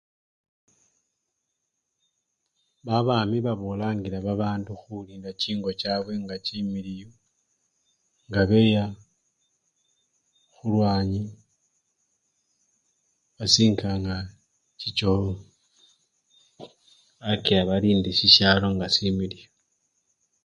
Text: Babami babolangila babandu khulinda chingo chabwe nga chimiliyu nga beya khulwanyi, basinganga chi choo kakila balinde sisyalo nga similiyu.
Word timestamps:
Babami 2.87 3.37
babolangila 3.45 4.17
babandu 4.27 4.71
khulinda 4.81 5.29
chingo 5.41 5.69
chabwe 5.81 6.13
nga 6.23 6.35
chimiliyu 6.45 7.09
nga 8.27 8.41
beya 8.49 8.85
khulwanyi, 10.53 11.23
basinganga 13.37 14.15
chi 14.79 14.89
choo 14.97 15.29
kakila 17.23 17.61
balinde 17.69 18.09
sisyalo 18.19 18.67
nga 18.75 18.87
similiyu. 18.95 19.49